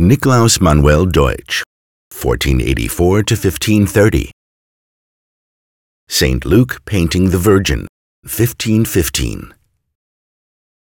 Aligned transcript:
Nikolaus 0.00 0.60
Manuel 0.60 1.06
Deutsch, 1.06 1.64
1484 2.12 3.22
to 3.24 3.34
1530. 3.34 4.30
St. 6.08 6.44
Luke 6.44 6.84
painting 6.84 7.30
the 7.30 7.36
Virgin, 7.36 7.88
1515. 8.22 9.52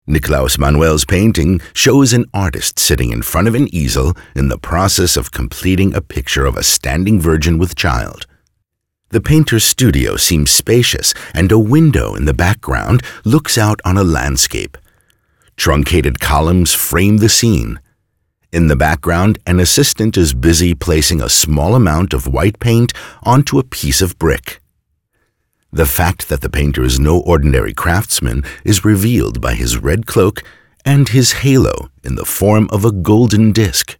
Nikolaus 0.08 0.60
Manuel's 0.60 1.04
painting 1.04 1.62
shows 1.74 2.14
an 2.14 2.26
artist 2.32 2.78
sitting 2.78 3.12
in 3.12 3.24
front 3.24 3.48
of 3.48 3.56
an 3.56 3.74
easel 3.74 4.16
in 4.36 4.50
the 4.50 4.60
process 4.60 5.18
of 5.18 5.32
completing 5.32 5.96
a 5.96 6.02
picture 6.02 6.46
of 6.46 6.56
a 6.56 6.62
standing 6.62 7.20
virgin 7.20 7.58
with 7.58 7.74
child. 7.74 8.28
The 9.10 9.20
painter's 9.20 9.64
studio 9.64 10.16
seems 10.16 10.52
spacious, 10.52 11.16
and 11.34 11.52
a 11.52 11.58
window 11.58 12.14
in 12.14 12.26
the 12.26 12.36
background 12.36 13.02
looks 13.26 13.58
out 13.58 13.82
on 13.84 13.98
a 13.98 14.04
landscape. 14.04 14.78
Truncated 15.58 16.20
columns 16.20 16.76
frame 16.76 17.18
the 17.18 17.30
scene. 17.30 17.80
In 18.52 18.68
the 18.68 18.76
background, 18.76 19.40
an 19.48 19.62
assistant 19.62 20.18
is 20.18 20.34
busy 20.34 20.76
placing 20.76 21.22
a 21.22 21.30
small 21.30 21.74
amount 21.74 22.14
of 22.14 22.28
white 22.28 22.60
paint 22.60 22.92
onto 23.24 23.58
a 23.58 23.64
piece 23.64 24.02
of 24.02 24.20
brick. 24.20 24.60
The 25.72 25.86
fact 25.86 26.28
that 26.28 26.42
the 26.42 26.50
painter 26.50 26.84
is 26.84 27.00
no 27.00 27.22
ordinary 27.22 27.74
craftsman 27.74 28.44
is 28.66 28.84
revealed 28.84 29.40
by 29.40 29.54
his 29.54 29.78
red 29.78 30.06
cloak 30.06 30.44
and 30.84 31.08
his 31.08 31.32
halo 31.32 31.92
in 32.04 32.16
the 32.16 32.26
form 32.26 32.68
of 32.74 32.84
a 32.84 32.92
golden 32.92 33.54
disc. 33.54 33.98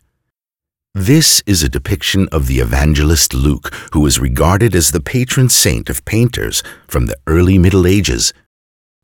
This 0.94 1.42
is 1.46 1.64
a 1.64 1.70
depiction 1.70 2.28
of 2.34 2.48
the 2.48 2.60
evangelist 2.60 3.34
Luke, 3.34 3.74
who 3.94 4.06
is 4.06 4.20
regarded 4.20 4.76
as 4.76 4.92
the 4.92 5.00
patron 5.00 5.48
saint 5.48 5.90
of 5.90 6.04
painters 6.04 6.62
from 6.90 7.06
the 7.06 7.16
early 7.26 7.58
Middle 7.58 7.88
Ages. 7.88 8.34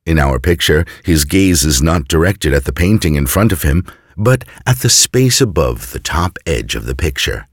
In 0.05 0.19
our 0.19 0.41
picture, 0.41 0.85
his 1.05 1.23
gaze 1.23 1.63
is 1.63 1.81
not 1.81 2.09
directed 2.09 2.53
at 2.53 2.65
the 2.65 2.73
painting 2.73 3.15
in 3.15 3.27
front 3.27 3.53
of 3.53 3.61
him, 3.61 3.85
but 4.17 4.43
at 4.65 4.79
the 4.79 4.89
space 4.89 5.39
above 5.39 5.91
the 5.91 5.99
top 5.99 6.37
edge 6.45 6.75
of 6.75 6.85
the 6.85 6.95
picture. 6.95 7.47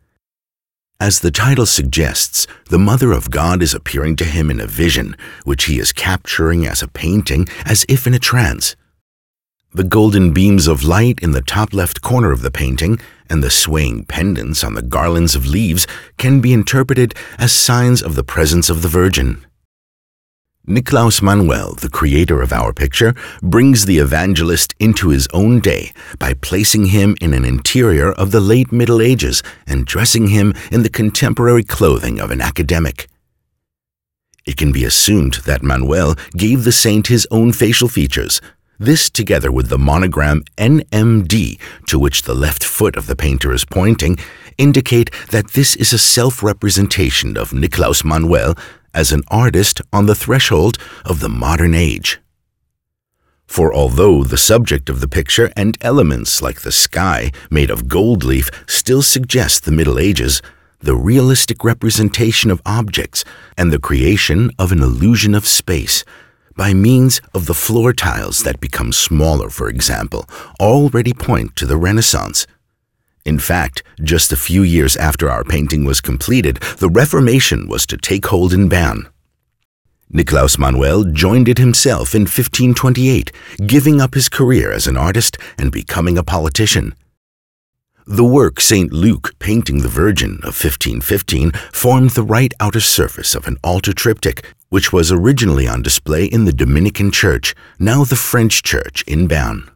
As 0.99 1.21
the 1.21 1.31
title 1.31 1.67
suggests, 1.67 2.47
the 2.71 2.79
Mother 2.79 3.13
of 3.13 3.31
God 3.31 3.63
is 3.63 3.75
appearing 3.75 4.17
to 4.17 4.25
him 4.25 4.51
in 4.51 4.61
a 4.61 4.67
vision, 4.67 5.17
which 5.45 5.65
he 5.65 5.79
is 5.79 5.93
capturing 5.93 6.67
as 6.67 6.83
a 6.83 6.89
painting 6.89 7.47
as 7.67 7.85
if 7.89 8.07
in 8.07 8.15
a 8.15 8.19
trance. 8.19 8.75
The 9.73 9.85
golden 9.85 10.33
beams 10.33 10.69
of 10.69 10.85
light 10.85 11.19
in 11.21 11.33
the 11.33 11.43
top 11.43 11.75
left 11.75 12.01
corner 12.01 12.31
of 12.31 12.43
the 12.43 12.51
painting 12.51 13.01
and 13.29 13.43
the 13.43 13.51
swaying 13.51 14.05
pendants 14.05 14.63
on 14.63 14.75
the 14.75 14.83
garlands 14.83 15.35
of 15.35 15.47
leaves 15.47 15.87
can 16.17 16.41
be 16.41 16.53
interpreted 16.53 17.15
as 17.39 17.53
signs 17.53 18.01
of 18.01 18.15
the 18.15 18.25
presence 18.25 18.71
of 18.71 18.83
the 18.83 18.89
Virgin. 18.89 19.45
Nikolaus 20.67 21.21
Manuel, 21.21 21.75
the 21.75 21.91
creator 21.91 22.41
of 22.41 22.51
our 22.51 22.73
picture, 22.73 23.15
brings 23.43 23.85
the 23.85 23.99
evangelist 23.99 24.75
into 24.81 25.11
his 25.11 25.29
own 25.35 25.61
day 25.61 25.93
by 26.19 26.33
placing 26.33 26.87
him 26.87 27.17
in 27.21 27.35
an 27.35 27.45
interior 27.45 28.13
of 28.13 28.31
the 28.31 28.41
late 28.41 28.73
Middle 28.73 29.03
Ages 29.03 29.43
and 29.67 29.85
dressing 29.85 30.29
him 30.29 30.55
in 30.73 30.83
the 30.83 30.89
contemporary 30.89 31.65
clothing 31.65 32.19
of 32.19 32.31
an 32.31 32.41
academic. 32.41 33.09
It 34.47 34.57
can 34.57 34.73
be 34.73 34.87
assumed 34.87 35.35
that 35.45 35.63
Manuel 35.63 36.15
gave 36.35 36.65
the 36.65 36.73
saint 36.73 37.09
his 37.09 37.29
own 37.31 37.53
facial 37.53 37.89
features. 37.89 38.41
This, 38.79 39.11
together 39.11 39.53
with 39.53 39.69
the 39.69 39.79
monogram 39.79 40.45
NMD, 40.57 41.61
to 41.89 41.99
which 41.99 42.23
the 42.23 42.35
left 42.35 42.65
foot 42.65 42.97
of 42.97 43.07
the 43.07 43.17
painter 43.17 43.53
is 43.53 43.67
pointing, 43.67 44.17
indicate 44.57 45.11
that 45.31 45.53
this 45.53 45.77
is 45.77 45.93
a 45.93 45.99
self 45.99 46.43
representation 46.43 47.37
of 47.37 47.51
Nikolaus 47.51 48.03
Manuel 48.03 48.55
as 48.95 49.13
an 49.13 49.23
artist 49.29 49.83
on 49.93 50.07
the 50.07 50.15
threshold 50.15 50.79
of 51.05 51.21
the 51.21 51.29
modern 51.29 51.75
age. 51.75 52.21
For 53.47 53.75
although 53.75 54.25
the 54.25 54.39
subject 54.39 54.89
of 54.89 55.01
the 55.01 55.09
picture 55.09 55.53
and 55.57 55.77
elements 55.81 56.41
like 56.41 56.63
the 56.63 56.73
sky 56.73 57.31
made 57.51 57.71
of 57.71 57.89
gold 57.89 58.25
leaf 58.25 58.49
still 58.67 59.03
suggest 59.03 59.65
the 59.65 59.71
Middle 59.71 59.99
Ages, 59.99 60.41
the 60.81 60.97
realistic 60.97 61.65
representation 61.65 62.51
of 62.51 62.63
objects 62.67 63.25
and 63.57 63.73
the 63.73 63.79
creation 63.79 64.51
of 64.59 64.73
an 64.73 64.81
illusion 64.81 65.35
of 65.35 65.47
space 65.47 66.05
by 66.57 66.73
means 66.73 67.21
of 67.33 67.47
the 67.47 67.55
floor 67.55 67.93
tiles 67.93 68.43
that 68.43 68.61
become 68.61 68.93
smaller, 68.93 69.51
for 69.51 69.69
example, 69.69 70.29
already 70.61 71.13
point 71.13 71.57
to 71.57 71.67
the 71.67 71.77
Renaissance. 71.77 72.47
In 73.25 73.39
fact, 73.39 73.83
just 74.03 74.33
a 74.33 74.37
few 74.37 74.63
years 74.63 74.97
after 74.97 75.31
our 75.31 75.45
painting 75.45 75.85
was 75.85 76.03
completed, 76.03 76.57
the 76.79 76.91
Reformation 76.91 77.69
was 77.69 77.87
to 77.87 77.97
take 77.97 78.27
hold 78.27 78.53
in 78.53 78.69
Bern. 78.69 79.09
Nikolaus 80.13 80.59
Manuel 80.59 81.05
joined 81.05 81.49
it 81.49 81.59
himself 81.59 82.15
in 82.15 82.23
1528, 82.23 83.33
giving 83.67 84.01
up 84.01 84.15
his 84.15 84.29
career 84.29 84.71
as 84.71 84.87
an 84.87 84.97
artist 84.97 85.39
and 85.59 85.73
becoming 85.73 86.19
a 86.19 86.23
politician. 86.23 86.95
The 88.07 88.25
work 88.25 88.61
St. 88.61 88.93
Luke 88.93 89.31
painting 89.39 89.79
the 89.79 89.89
Virgin 89.89 90.33
of 90.43 90.53
1515 90.53 91.53
formed 91.73 92.11
the 92.11 92.23
right 92.23 92.53
outer 92.61 92.81
surface 92.81 93.35
of 93.35 93.47
an 93.47 93.57
altar 93.65 93.95
triptych, 93.95 94.45
which 94.69 94.93
was 94.93 95.11
originally 95.11 95.67
on 95.67 95.81
display 95.81 96.27
in 96.27 96.45
the 96.45 96.53
Dominican 96.53 97.11
Church, 97.11 97.55
now 97.79 98.05
the 98.05 98.17
French 98.17 98.63
Church 98.63 99.03
in 99.07 99.27
Bern. 99.27 99.71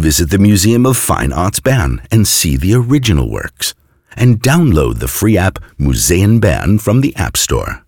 Visit 0.00 0.30
the 0.30 0.38
Museum 0.38 0.86
of 0.86 0.96
Fine 0.96 1.30
Arts 1.30 1.60
Bern 1.60 2.00
and 2.10 2.26
see 2.26 2.56
the 2.56 2.72
original 2.72 3.28
works. 3.28 3.74
And 4.16 4.42
download 4.42 4.98
the 4.98 5.08
free 5.08 5.36
app 5.36 5.58
Museen 5.78 6.40
Bern 6.40 6.78
from 6.78 7.02
the 7.02 7.14
App 7.16 7.36
Store. 7.36 7.82